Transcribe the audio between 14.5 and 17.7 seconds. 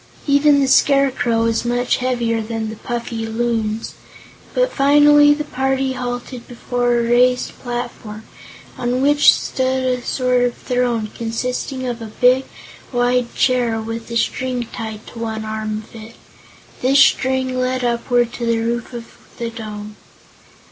tied to one arm of it. This string